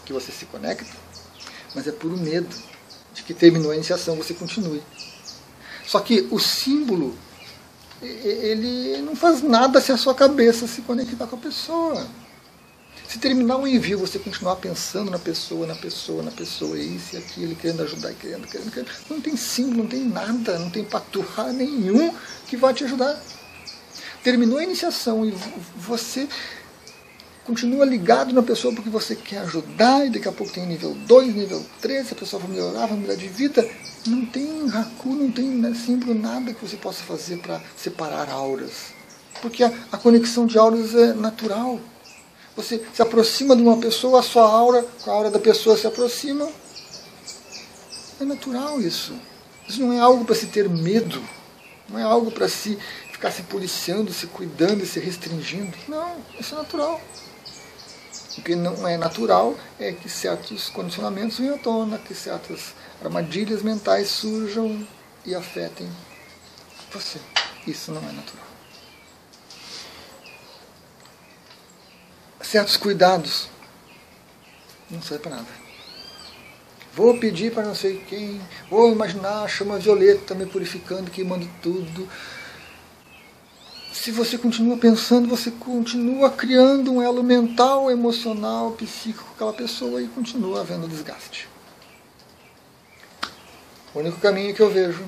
[0.06, 0.96] que você se conecta,
[1.74, 2.56] mas é puro medo
[3.12, 4.80] de que terminou a iniciação você continue.
[5.84, 7.18] Só que o símbolo,
[8.00, 12.06] ele não faz nada se a sua cabeça se conectar com a pessoa.
[13.08, 17.18] Se terminar o envio, você continuar pensando na pessoa, na pessoa, na pessoa, isso e
[17.18, 18.90] aquilo, querendo ajudar, querendo, querendo, querendo.
[19.10, 22.14] Não tem símbolo, não tem nada, não tem paturra nenhum
[22.46, 23.20] que vai te ajudar.
[24.22, 25.34] Terminou a iniciação e
[25.76, 26.28] você
[27.50, 31.34] continua ligado na pessoa porque você quer ajudar e daqui a pouco tem nível 2,
[31.34, 33.68] nível 3, a pessoa vai melhorar, vai mudar de vida.
[34.06, 38.92] Não tem Haku, não tem né, símbolo, nada que você possa fazer para separar auras.
[39.42, 41.80] Porque a, a, conexão de auras é natural.
[42.54, 46.48] Você se aproxima de uma pessoa, a sua aura, a aura da pessoa se aproxima.
[48.20, 49.12] É natural isso.
[49.68, 51.20] Isso não é algo para se ter medo.
[51.88, 52.78] Não é algo para se
[53.10, 55.76] ficar se policiando, se cuidando e se restringindo.
[55.88, 57.00] Não, isso é natural.
[58.38, 63.62] O que não é natural é que certos condicionamentos venham à tona, que certas armadilhas
[63.62, 64.86] mentais surjam
[65.26, 65.90] e afetem
[66.92, 67.18] você.
[67.66, 68.46] Isso não é natural.
[72.40, 73.48] Certos cuidados
[74.90, 75.60] não servem para nada.
[76.94, 82.08] Vou pedir para não sei quem, vou imaginar a chama violeta me purificando, queimando tudo
[83.92, 90.00] se você continua pensando, você continua criando um elo mental, emocional, psíquico com aquela pessoa
[90.00, 91.48] e continua havendo desgaste.
[93.92, 95.04] O único caminho que eu vejo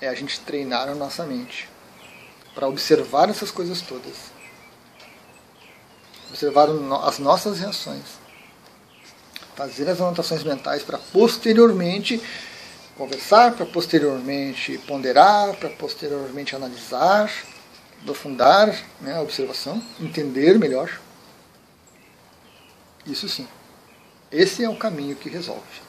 [0.00, 1.68] é a gente treinar a nossa mente
[2.54, 4.16] para observar essas coisas todas.
[6.28, 6.68] Observar
[7.04, 8.18] as nossas reações.
[9.54, 12.20] Fazer as anotações mentais para posteriormente
[13.00, 17.32] conversar, para posteriormente ponderar, para posteriormente analisar,
[18.02, 21.00] aprofundar né, a observação, entender melhor.
[23.06, 23.48] Isso sim.
[24.30, 25.80] Esse é o caminho que resolve.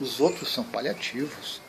[0.00, 1.60] Os outros são paliativos.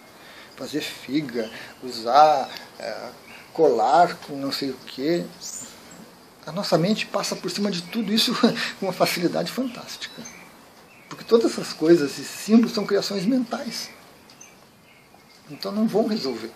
[0.56, 1.52] Fazer figa,
[1.84, 3.10] usar é,
[3.52, 5.26] colar com não sei o que.
[6.46, 8.34] A nossa mente passa por cima de tudo isso
[8.80, 10.24] com uma facilidade fantástica.
[11.10, 13.97] Porque todas essas coisas, esses símbolos, são criações mentais.
[15.50, 16.52] Então não vão resolver.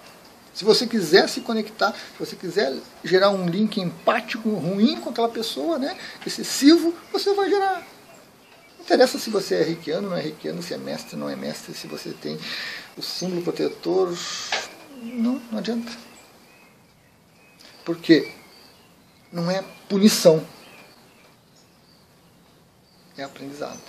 [0.54, 5.30] Se você quiser se conectar, se você quiser gerar um link empático ruim com aquela
[5.30, 7.88] pessoa, né, excessivo, você vai gerar.
[8.78, 11.74] Não interessa se você é reikiano, não é reikiano, se é mestre, não é mestre,
[11.74, 12.38] se você tem
[12.98, 14.14] o símbolo protetor.
[15.02, 15.92] Não, não adianta.
[17.86, 18.32] Por quê?
[19.32, 20.46] Não é punição.
[23.18, 23.80] É aprendizado.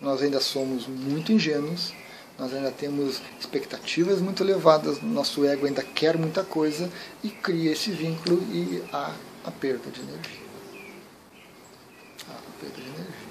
[0.00, 1.92] Nós ainda somos muito ingênuos
[2.38, 6.90] nós ainda temos expectativas muito elevadas, nosso ego ainda quer muita coisa
[7.24, 10.46] e cria esse vínculo e há a perda de energia.
[12.28, 13.26] Há a perda de energia.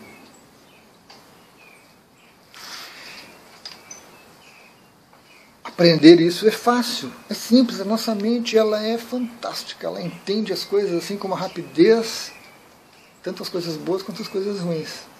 [5.63, 10.63] Aprender isso é fácil, é simples, a nossa mente ela é fantástica, ela entende as
[10.63, 12.31] coisas assim com uma rapidez,
[13.21, 15.14] tanto as coisas boas quanto as coisas ruins.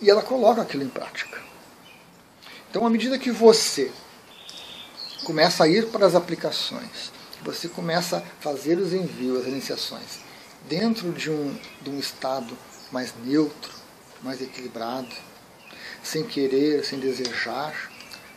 [0.00, 1.40] E ela coloca aquilo em prática.
[2.70, 3.90] Então, à medida que você
[5.24, 7.10] começa a ir para as aplicações,
[7.42, 10.20] você começa a fazer os envios, as iniciações,
[10.68, 12.56] dentro de um, de um estado
[12.90, 13.72] mais neutro,
[14.22, 15.14] mais equilibrado,
[16.02, 17.90] sem querer, sem desejar,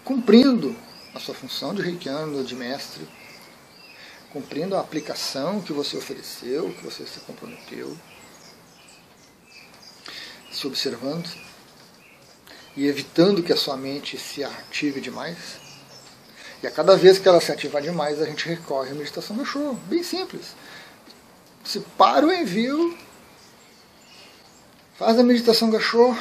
[0.04, 0.76] cumprindo
[1.14, 3.08] a sua função de reikiano, de mestre,
[4.32, 7.98] cumprindo a aplicação que você ofereceu, que você se comprometeu,
[10.52, 11.30] se observando,
[12.80, 15.36] e evitando que a sua mente se ative demais.
[16.64, 19.46] E a cada vez que ela se ativar demais, a gente recorre à meditação do
[19.46, 19.74] show.
[19.90, 20.56] Bem simples.
[21.62, 22.98] Você para o envio,
[24.98, 26.16] faz a meditação gachô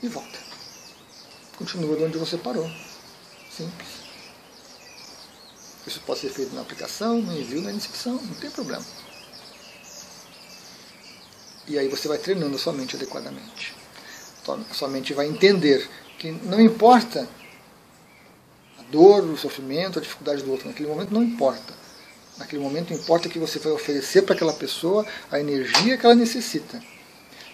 [0.00, 0.38] e volta.
[1.58, 2.70] Continua de onde você parou.
[3.50, 3.88] Simples.
[5.84, 8.86] Isso pode ser feito na aplicação, no envio, na iniciação, não tem problema.
[11.66, 13.81] E aí você vai treinando a sua mente adequadamente
[14.72, 17.28] sua mente vai entender que não importa
[18.78, 21.74] a dor, o sofrimento, a dificuldade do outro, naquele momento não importa.
[22.38, 26.82] Naquele momento importa que você vai oferecer para aquela pessoa a energia que ela necessita.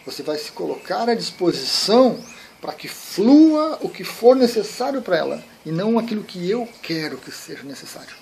[0.07, 2.23] Você vai se colocar à disposição
[2.61, 7.19] para que flua o que for necessário para ela e não aquilo que eu quero
[7.19, 8.17] que seja necessário.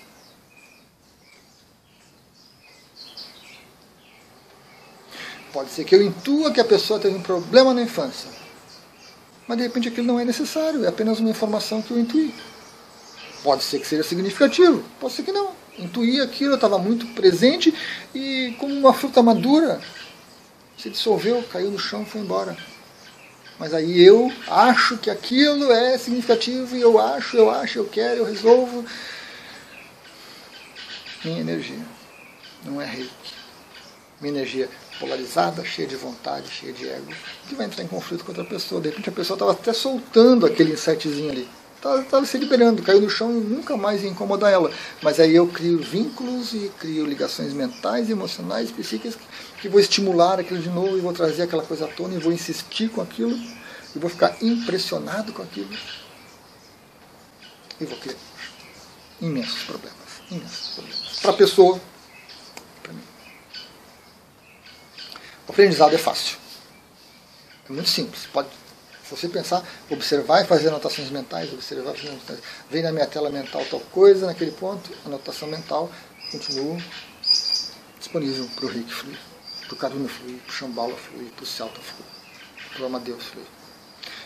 [5.53, 8.46] Pode ser que eu intua que a pessoa teve um problema na infância
[9.47, 12.33] mas de repente aquilo não é necessário, é apenas uma informação que eu intuí.
[13.43, 15.51] Pode ser que seja significativo, pode ser que não.
[15.77, 17.73] Intuí aquilo, estava muito presente
[18.13, 19.79] e, como uma fruta madura,
[20.77, 22.57] se dissolveu, caiu no chão, foi embora.
[23.59, 28.17] Mas aí eu acho que aquilo é significativo e eu acho, eu acho, eu quero,
[28.19, 28.85] eu resolvo.
[31.23, 31.79] Minha energia
[32.63, 33.46] não é reiki.
[34.19, 37.11] Minha energia polarizada, cheia de vontade, cheia de ego,
[37.47, 38.81] que vai entrar em conflito com outra pessoa.
[38.81, 41.47] De repente a pessoa estava até soltando aquele insightzinho ali.
[41.77, 44.71] Estava se liberando, caiu no chão e nunca mais ia incomodar ela.
[45.01, 49.15] Mas aí eu crio vínculos e crio ligações mentais, emocionais, psíquicas,
[49.61, 52.33] que vou estimular aquilo de novo e vou trazer aquela coisa à tona e vou
[52.33, 53.37] insistir com aquilo
[53.95, 55.69] e vou ficar impressionado com aquilo.
[57.79, 58.15] E vou criar
[59.21, 59.97] imensos problemas.
[60.31, 61.19] Imensos problemas.
[61.21, 61.79] Para a pessoa,
[65.47, 66.37] O aprendizado é fácil.
[67.69, 68.25] É muito simples.
[68.25, 68.49] Pode,
[69.03, 72.39] se você pensar, observar e fazer anotações mentais, observar fazer anotações.
[72.69, 75.89] Vem na minha tela mental tal coisa, naquele ponto, anotação mental,
[76.31, 76.77] continua
[77.97, 79.19] disponível para o Rick fluir,
[79.65, 83.23] para o Karuna fluir, para o Shambhala fluir, para o Celta fluir, para o Amadeus
[83.23, 83.47] fluir.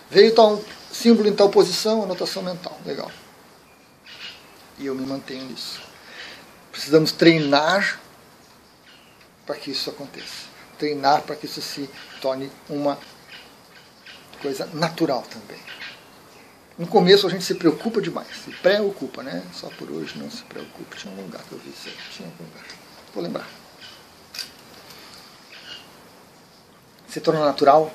[0.10, 2.78] Veio tal símbolo em tal posição, anotação mental.
[2.86, 3.12] Legal.
[4.78, 5.80] E eu me mantenho nisso.
[6.72, 8.00] Precisamos treinar
[9.46, 10.51] para que isso aconteça
[10.82, 11.88] treinar para que isso se
[12.20, 12.98] torne uma
[14.42, 15.62] coisa natural também.
[16.76, 19.44] No começo a gente se preocupa demais, se preocupa, né?
[19.54, 20.98] Só por hoje não se preocupe.
[20.98, 21.96] Tinha um lugar que eu vi isso aí.
[22.12, 22.66] Tinha algum lugar.
[23.14, 23.48] Vou lembrar.
[27.08, 27.94] Se torna natural.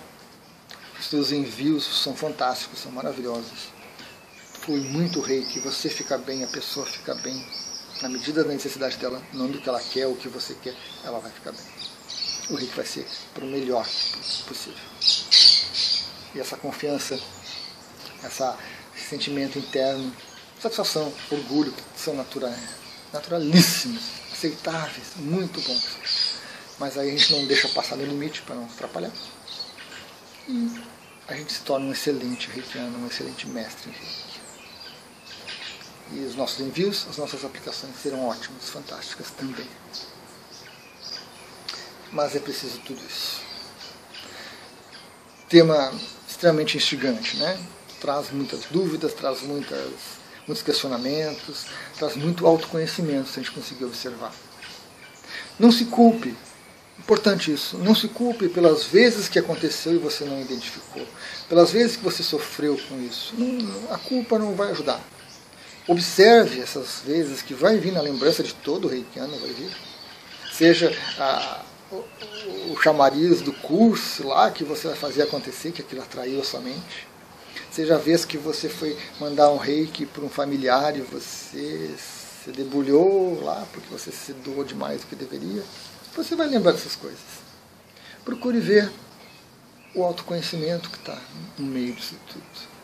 [0.98, 3.68] Os seus envios são fantásticos, são maravilhosos.
[4.60, 7.44] Flui muito rei, que você fica bem, a pessoa fica bem.
[8.00, 10.74] Na medida da necessidade dela, não do que ela quer o que você quer,
[11.04, 11.85] ela vai ficar bem
[12.50, 13.84] o reiki vai ser para o melhor
[14.46, 14.78] possível.
[16.34, 17.18] E essa confiança,
[18.22, 18.56] essa,
[18.94, 20.14] esse sentimento interno,
[20.60, 22.58] satisfação, orgulho, são naturais,
[23.12, 26.36] naturalíssimos, aceitáveis, muito bons.
[26.78, 29.12] Mas aí a gente não deixa passar no limite para não atrapalhar.
[30.48, 30.80] E
[31.26, 34.26] a gente se torna um excelente reikiano, um excelente mestre em reiki.
[36.12, 39.66] E os nossos envios, as nossas aplicações serão ótimas, fantásticas também.
[42.12, 43.40] Mas é preciso tudo isso.
[45.48, 45.92] Tema
[46.28, 47.58] extremamente instigante, né?
[48.00, 49.90] Traz muitas dúvidas, traz muitas,
[50.46, 54.32] muitos questionamentos, traz muito autoconhecimento se a gente conseguir observar.
[55.58, 56.36] Não se culpe,
[56.98, 61.06] importante isso, não se culpe pelas vezes que aconteceu e você não identificou,
[61.48, 63.34] pelas vezes que você sofreu com isso.
[63.36, 65.00] Não, a culpa não vai ajudar.
[65.88, 69.70] Observe essas vezes que vai vir na lembrança de todo reikiano, vai vir.
[70.52, 76.02] Seja a, o, o chamariz do curso lá que você vai fazer acontecer, que aquilo
[76.02, 77.06] atraiu a sua mente.
[77.70, 82.50] Seja a vez que você foi mandar um reiki para um familiar e você se
[82.50, 85.62] debulhou lá porque você se doou demais do que deveria.
[86.14, 87.18] Você vai lembrar dessas coisas.
[88.24, 88.90] Procure ver
[89.94, 91.18] o autoconhecimento que está
[91.58, 92.76] no meio disso tudo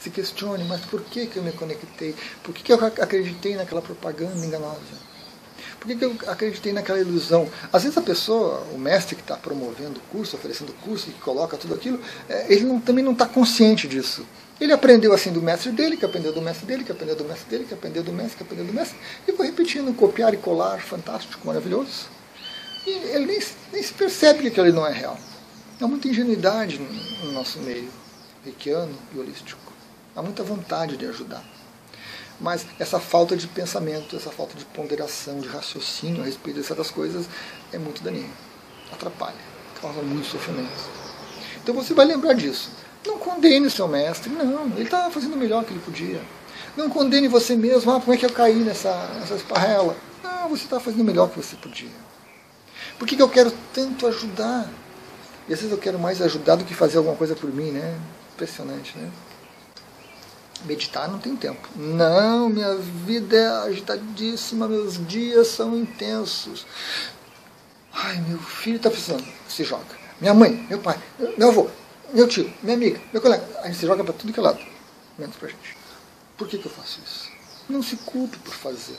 [0.00, 2.14] se questione, mas por que, que eu me conectei?
[2.42, 5.09] Por que, que eu acreditei naquela propaganda enganosa?
[5.80, 7.48] Por que, que eu acreditei naquela ilusão?
[7.72, 11.18] Às vezes a pessoa, o mestre que está promovendo o curso, oferecendo o curso, que
[11.20, 14.26] coloca tudo aquilo, é, ele não, também não está consciente disso.
[14.60, 17.48] Ele aprendeu assim do mestre dele, que aprendeu do mestre dele, que aprendeu do mestre
[17.48, 20.82] dele, que aprendeu do mestre, que aprendeu do mestre, e foi repetindo, copiar e colar,
[20.82, 22.10] fantástico, maravilhoso.
[22.86, 23.40] E ele nem,
[23.72, 25.18] nem se percebe que aquilo não é real.
[25.80, 26.92] Há muita ingenuidade no,
[27.24, 27.88] no nosso meio,
[28.44, 29.72] reikiano e holístico.
[30.14, 31.42] Há muita vontade de ajudar.
[32.40, 36.90] Mas essa falta de pensamento, essa falta de ponderação, de raciocínio a respeito de certas
[36.90, 37.26] coisas
[37.72, 38.32] é muito daninho.
[38.90, 39.36] Atrapalha,
[39.80, 40.70] causa muito sofrimento.
[41.62, 42.70] Então você vai lembrar disso.
[43.06, 46.20] Não condene o seu mestre, não, ele estava fazendo o melhor que ele podia.
[46.76, 49.96] Não condene você mesmo, ah, como é que eu caí nessa, nessa esparrela?
[50.22, 51.88] Não, você está fazendo o melhor que você podia.
[52.98, 54.68] Por que, que eu quero tanto ajudar?
[55.48, 57.98] E às vezes eu quero mais ajudar do que fazer alguma coisa por mim, né?
[58.34, 59.10] Impressionante, né?
[60.64, 61.68] Meditar não tem tempo.
[61.76, 66.66] Não, minha vida é agitadíssima, meus dias são intensos.
[67.92, 69.98] Ai, meu filho está precisando, se joga.
[70.20, 70.98] Minha mãe, meu pai,
[71.36, 71.68] meu avô,
[72.12, 73.44] meu tio, minha amiga, meu colega.
[73.62, 74.60] A gente se joga para tudo que é lado,
[75.18, 75.76] menos para a gente.
[76.36, 77.30] Por que, que eu faço isso?
[77.68, 78.96] Não se culpe por fazer.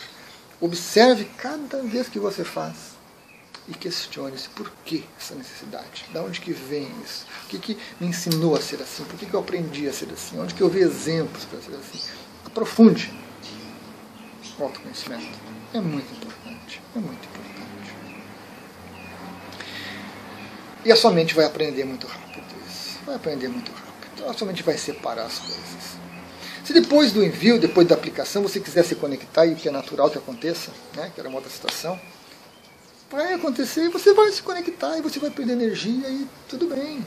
[0.59, 2.90] Observe cada vez que você faz
[3.67, 8.07] e questione-se por que essa necessidade, da onde que vem isso, o que, que me
[8.07, 10.69] ensinou a ser assim, por que, que eu aprendi a ser assim, onde que eu
[10.69, 11.99] vi exemplos para ser assim.
[12.45, 13.13] Aprofunde
[14.57, 15.39] o autoconhecimento.
[15.73, 17.95] É muito importante, é muito importante.
[20.83, 24.47] E a sua mente vai aprender muito rápido isso, vai aprender muito rápido, a sua
[24.47, 25.81] mente vai separar as coisas.
[26.63, 30.09] Se depois do envio, depois da aplicação, você quiser se conectar, e que é natural
[30.09, 31.99] que aconteça, né, que era uma outra situação,
[33.11, 37.05] vai acontecer e você vai se conectar e você vai perder energia e tudo bem.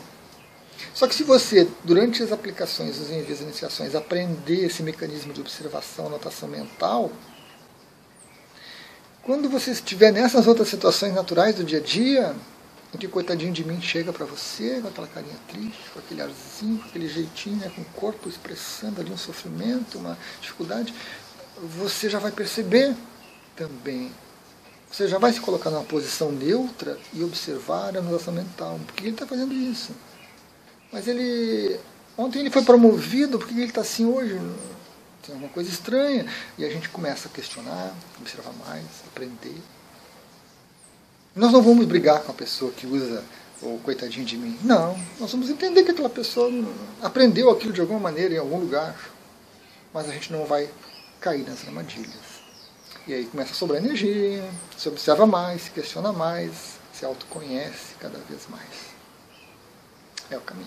[0.93, 5.41] Só que se você, durante as aplicações, os envios, as iniciações, aprender esse mecanismo de
[5.41, 7.11] observação, anotação mental,
[9.23, 12.37] quando você estiver nessas outras situações naturais do dia a dia,
[12.95, 16.79] em que coitadinho de mim chega para você, com aquela carinha triste, com aquele arzinho,
[16.79, 20.95] com aquele jeitinho, né, com o corpo expressando ali um sofrimento, uma dificuldade,
[21.77, 22.95] você já vai perceber
[23.57, 24.13] também
[24.95, 28.79] você já vai se colocar numa posição neutra e observar a anulação mental.
[28.87, 29.91] Por que ele está fazendo isso?
[30.93, 31.81] Mas ele.
[32.17, 34.41] Ontem ele foi promovido, por que ele está assim hoje?
[35.27, 36.25] Tem alguma coisa estranha.
[36.57, 39.61] E a gente começa a questionar, observar mais, aprender.
[41.35, 43.25] Nós não vamos brigar com a pessoa que usa
[43.61, 44.57] o coitadinho de mim.
[44.63, 44.97] Não.
[45.19, 46.49] Nós vamos entender que aquela pessoa
[47.03, 48.95] aprendeu aquilo de alguma maneira em algum lugar.
[49.93, 50.71] Mas a gente não vai
[51.21, 52.24] cair nas armadilhas.
[53.07, 58.19] E aí começa a sobrar energia, se observa mais, se questiona mais, se autoconhece cada
[58.19, 58.95] vez mais.
[60.31, 60.67] É o caminho.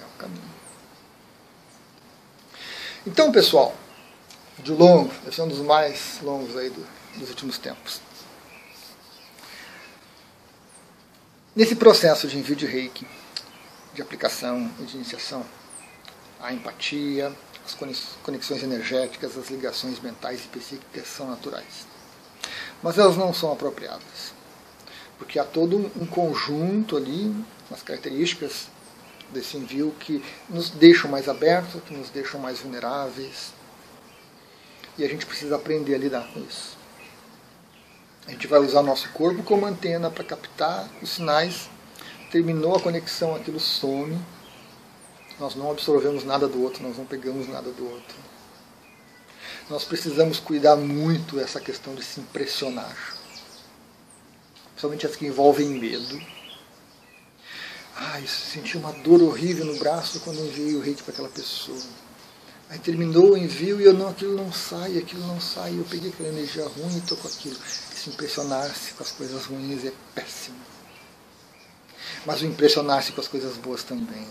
[0.00, 0.56] É o caminho.
[3.06, 3.74] Então, pessoal,
[4.58, 6.86] de longo, esse é um dos mais longos aí do,
[7.18, 8.00] dos últimos tempos.
[11.54, 13.06] Nesse processo de envio de reiki,
[13.94, 15.44] de aplicação e de iniciação,
[16.40, 17.32] a empatia,
[17.66, 17.74] as
[18.22, 21.86] conexões energéticas, as ligações mentais e psíquicas são naturais.
[22.80, 24.32] Mas elas não são apropriadas.
[25.18, 27.34] Porque há todo um conjunto ali,
[27.68, 28.68] umas características
[29.30, 33.52] desse envio que nos deixam mais abertos, que nos deixam mais vulneráveis.
[34.96, 36.76] E a gente precisa aprender a lidar com isso.
[38.28, 41.68] A gente vai usar nosso corpo como antena para captar os sinais.
[42.30, 44.16] Terminou a conexão, aquilo some
[45.38, 48.16] nós não absorvemos nada do outro, nós não pegamos nada do outro.
[49.68, 52.96] Nós precisamos cuidar muito essa questão de se impressionar.
[54.70, 56.20] principalmente as que envolvem medo.
[57.96, 61.80] Ai, senti uma dor horrível no braço quando enviei o reiki para aquela pessoa.
[62.68, 65.78] Aí terminou o envio e eu não, aquilo não sai, aquilo não sai.
[65.78, 67.56] Eu peguei aquela energia ruim e estou com aquilo.
[67.56, 70.58] Se impressionar-se com as coisas ruins é péssimo.
[72.24, 74.26] Mas o impressionar-se com as coisas boas também.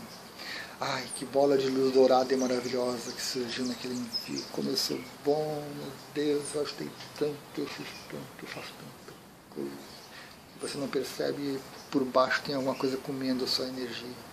[0.80, 4.78] Ai, que bola de luz dourada e maravilhosa que surgiu naquele envio.
[4.78, 9.16] Sou bom, meu Deus, eu ajudei tanto, eu fiz tanto, eu faço tanta
[9.56, 9.96] coisa
[10.62, 11.60] você não percebe
[11.92, 14.26] por baixo tem alguma coisa comendo a sua energia.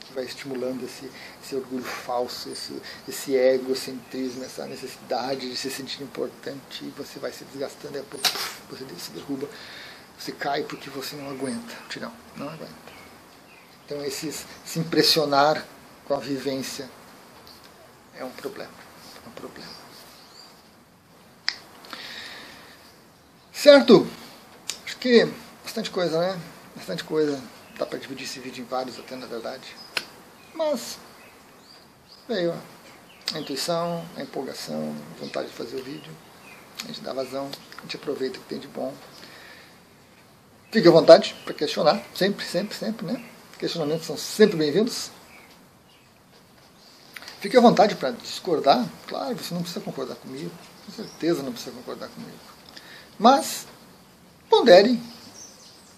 [0.00, 1.10] Que vai estimulando esse,
[1.42, 7.32] esse orgulho falso, esse, esse egocentrismo, essa necessidade de se sentir importante, e você vai
[7.32, 8.28] se desgastando, e a pouco
[8.70, 9.48] você se derruba,
[10.18, 11.74] você cai porque você não aguenta.
[11.88, 13.01] Tirão, não aguenta.
[14.00, 14.32] Então
[14.64, 15.64] se impressionar
[16.06, 16.88] com a vivência
[18.16, 18.72] é um problema.
[19.24, 19.70] É um problema.
[23.52, 24.08] Certo?
[25.02, 25.28] que
[25.64, 26.40] bastante coisa, né?
[26.76, 27.42] Bastante coisa.
[27.76, 29.74] Dá para dividir esse vídeo em vários até, na verdade.
[30.54, 30.96] Mas
[32.28, 32.54] veio
[33.34, 36.12] a intuição, a empolgação, a vontade de fazer o vídeo.
[36.84, 38.94] A gente dá vazão, a gente aproveita o que tem de bom.
[40.70, 43.31] Fique à vontade para questionar, sempre, sempre, sempre, né?
[43.62, 45.08] Questionamentos são sempre bem-vindos.
[47.38, 50.50] Fique à vontade para discordar, claro, você não precisa concordar comigo,
[50.84, 52.36] com certeza não precisa concordar comigo.
[53.16, 53.68] Mas
[54.50, 55.00] pondere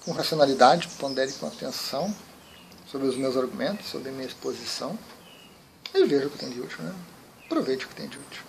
[0.05, 2.15] com racionalidade, pondere com atenção
[2.87, 4.99] sobre os meus argumentos, sobre a minha exposição,
[5.95, 6.95] e veja o que tem de útil, né?
[7.47, 8.43] Aproveite o que tem de útil.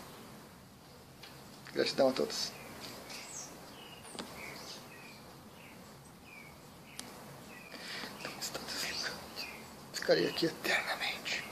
[1.73, 2.51] Gratidão a todos.
[10.05, 11.43] Ficarei aqui eternamente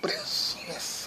[0.00, 1.01] preso nessa